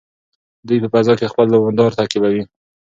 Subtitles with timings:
[0.67, 2.43] دوی په فضا کې خپل مدار تعقیبوي.